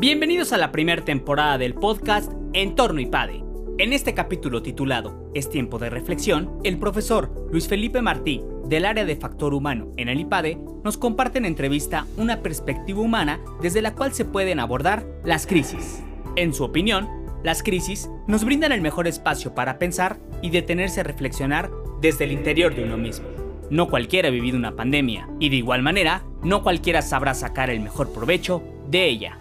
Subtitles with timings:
[0.00, 3.42] Bienvenidos a la primera temporada del podcast Entorno IPADE.
[3.78, 9.04] En este capítulo titulado Es tiempo de reflexión, el profesor Luis Felipe Martí, del área
[9.04, 13.96] de factor humano en el IPADE, nos comparte en entrevista una perspectiva humana desde la
[13.96, 16.04] cual se pueden abordar las crisis.
[16.36, 17.08] En su opinión,
[17.42, 22.30] las crisis nos brindan el mejor espacio para pensar y detenerse a reflexionar desde el
[22.30, 23.26] interior de uno mismo.
[23.68, 27.80] No cualquiera ha vivido una pandemia y de igual manera, no cualquiera sabrá sacar el
[27.80, 29.38] mejor provecho de ella.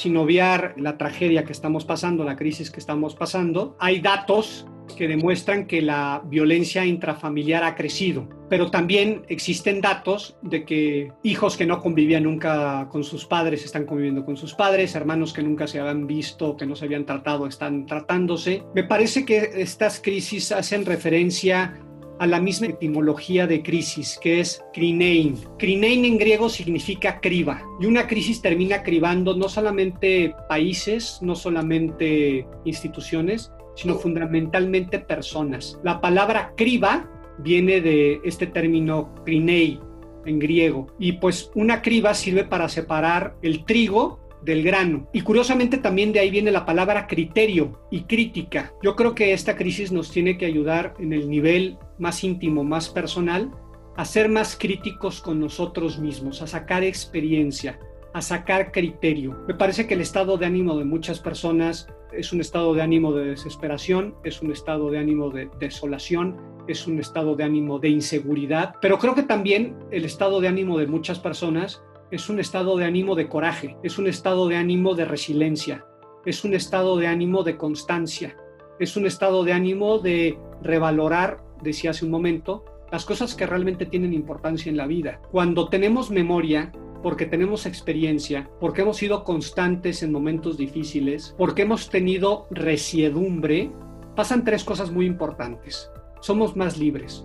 [0.00, 5.06] Sin obviar la tragedia que estamos pasando, la crisis que estamos pasando, hay datos que
[5.06, 11.66] demuestran que la violencia intrafamiliar ha crecido, pero también existen datos de que hijos que
[11.66, 15.78] no convivían nunca con sus padres están conviviendo con sus padres, hermanos que nunca se
[15.78, 18.64] habían visto, que no se habían tratado, están tratándose.
[18.74, 21.78] Me parece que estas crisis hacen referencia
[22.20, 25.38] a la misma etimología de crisis, que es krinein.
[25.58, 32.46] Krinein en griego significa criba, y una crisis termina cribando no solamente países, no solamente
[32.66, 35.80] instituciones, sino fundamentalmente personas.
[35.82, 39.80] La palabra criba viene de este término krinei
[40.26, 45.08] en griego, y pues una criba sirve para separar el trigo del grano.
[45.12, 48.72] Y curiosamente también de ahí viene la palabra criterio y crítica.
[48.82, 52.88] Yo creo que esta crisis nos tiene que ayudar en el nivel más íntimo, más
[52.88, 53.50] personal,
[53.96, 57.78] a ser más críticos con nosotros mismos, a sacar experiencia,
[58.14, 59.36] a sacar criterio.
[59.46, 63.12] Me parece que el estado de ánimo de muchas personas es un estado de ánimo
[63.12, 67.88] de desesperación, es un estado de ánimo de desolación, es un estado de ánimo de
[67.88, 72.76] inseguridad, pero creo que también el estado de ánimo de muchas personas es un estado
[72.76, 75.84] de ánimo de coraje, es un estado de ánimo de resiliencia,
[76.24, 78.36] es un estado de ánimo de constancia,
[78.78, 83.86] es un estado de ánimo de revalorar, decía hace un momento, las cosas que realmente
[83.86, 85.20] tienen importancia en la vida.
[85.30, 86.72] Cuando tenemos memoria,
[87.02, 93.70] porque tenemos experiencia, porque hemos sido constantes en momentos difíciles, porque hemos tenido resiedumbre,
[94.16, 95.90] pasan tres cosas muy importantes.
[96.20, 97.24] Somos más libres.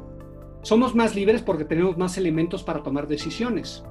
[0.62, 3.84] Somos más libres porque tenemos más elementos para tomar decisiones.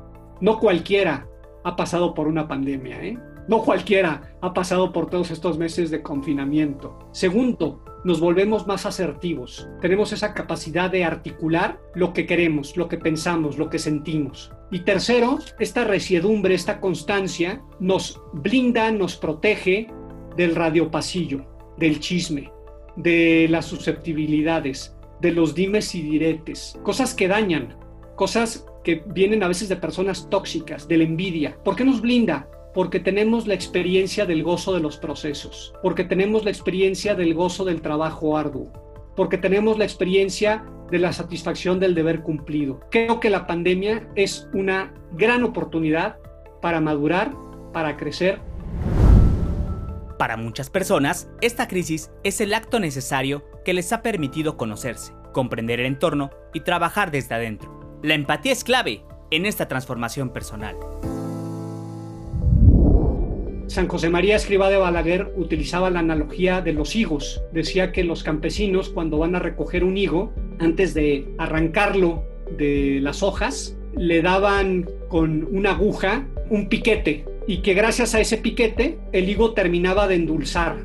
[0.44, 1.26] No cualquiera
[1.64, 3.18] ha pasado por una pandemia, ¿eh?
[3.48, 6.98] No cualquiera ha pasado por todos estos meses de confinamiento.
[7.12, 9.66] Segundo, nos volvemos más asertivos.
[9.80, 14.52] Tenemos esa capacidad de articular lo que queremos, lo que pensamos, lo que sentimos.
[14.70, 19.88] Y tercero, esta resiedumbre, esta constancia nos blinda, nos protege
[20.36, 21.46] del radiopasillo,
[21.78, 22.52] del chisme,
[22.96, 27.78] de las susceptibilidades, de los dimes y diretes, cosas que dañan,
[28.14, 31.56] cosas que vienen a veces de personas tóxicas, de la envidia.
[31.64, 32.46] ¿Por qué nos blinda?
[32.74, 37.64] Porque tenemos la experiencia del gozo de los procesos, porque tenemos la experiencia del gozo
[37.64, 38.70] del trabajo arduo,
[39.16, 42.80] porque tenemos la experiencia de la satisfacción del deber cumplido.
[42.90, 46.18] Creo que la pandemia es una gran oportunidad
[46.60, 47.32] para madurar,
[47.72, 48.40] para crecer.
[50.18, 55.80] Para muchas personas, esta crisis es el acto necesario que les ha permitido conocerse, comprender
[55.80, 57.83] el entorno y trabajar desde adentro.
[58.04, 59.00] La empatía es clave
[59.30, 60.76] en esta transformación personal.
[63.66, 67.40] San José María Escriba de Balaguer utilizaba la analogía de los higos.
[67.54, 72.24] Decía que los campesinos cuando van a recoger un higo, antes de arrancarlo
[72.58, 78.36] de las hojas, le daban con una aguja un piquete y que gracias a ese
[78.36, 80.76] piquete el higo terminaba de endulzar,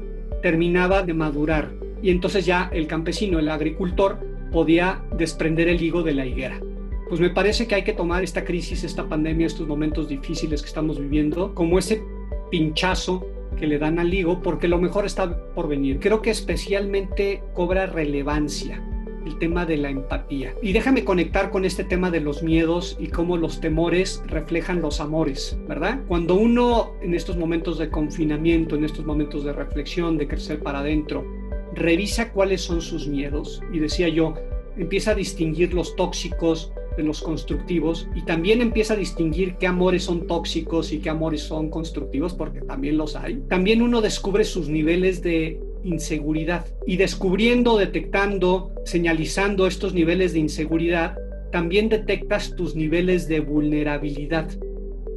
[0.42, 1.70] terminaba de madurar
[2.02, 4.20] y entonces ya el campesino, el agricultor,
[4.54, 6.62] podía desprender el higo de la higuera
[7.10, 10.68] pues me parece que hay que tomar esta crisis, esta pandemia, estos momentos difíciles que
[10.68, 12.04] estamos viviendo, como ese
[12.52, 13.26] pinchazo
[13.58, 16.00] que le dan al higo, porque lo mejor está por venir.
[16.00, 18.82] Creo que especialmente cobra relevancia
[19.26, 20.56] el tema de la empatía.
[20.62, 25.00] Y déjame conectar con este tema de los miedos y cómo los temores reflejan los
[25.02, 26.00] amores, ¿verdad?
[26.08, 30.80] Cuando uno en estos momentos de confinamiento, en estos momentos de reflexión, de crecer para
[30.80, 31.26] adentro,
[31.74, 34.36] revisa cuáles son sus miedos, y decía yo,
[34.78, 36.72] empieza a distinguir los tóxicos,
[37.04, 41.70] los constructivos y también empieza a distinguir qué amores son tóxicos y qué amores son
[41.70, 43.42] constructivos, porque también los hay.
[43.48, 51.18] También uno descubre sus niveles de inseguridad y descubriendo, detectando, señalizando estos niveles de inseguridad,
[51.52, 54.50] también detectas tus niveles de vulnerabilidad.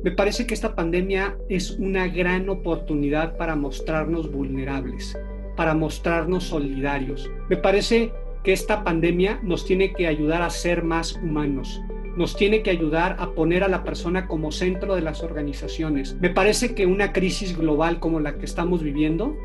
[0.03, 5.17] Me parece que esta pandemia es una gran oportunidad para mostrarnos vulnerables,
[5.57, 7.31] para mostrarnos solidarios.
[7.49, 11.81] Me parece que esta pandemia nos tiene que ayudar a ser más humanos,
[12.17, 16.17] nos tiene que ayudar a poner a la persona como centro de las organizaciones.
[16.21, 19.37] Me parece que una crisis global como la que estamos viviendo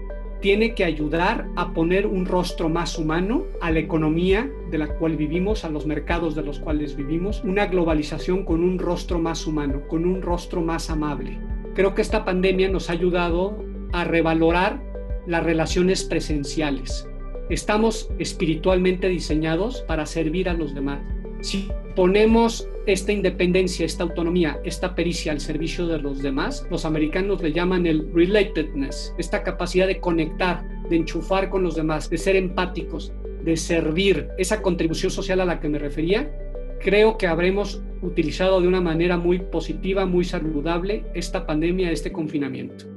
[0.41, 5.15] tiene que ayudar a poner un rostro más humano a la economía de la cual
[5.15, 9.81] vivimos, a los mercados de los cuales vivimos, una globalización con un rostro más humano,
[9.88, 11.39] con un rostro más amable.
[11.73, 13.63] Creo que esta pandemia nos ha ayudado
[13.94, 14.81] a revalorar
[15.25, 17.06] las relaciones presenciales.
[17.49, 20.99] Estamos espiritualmente diseñados para servir a los demás.
[21.39, 27.41] Si ponemos esta independencia, esta autonomía, esta pericia al servicio de los demás, los americanos
[27.41, 32.35] le llaman el relatedness, esta capacidad de conectar, de enchufar con los demás, de ser
[32.35, 33.13] empáticos,
[33.44, 36.29] de servir, esa contribución social a la que me refería,
[36.81, 42.96] creo que habremos utilizado de una manera muy positiva, muy saludable esta pandemia, este confinamiento.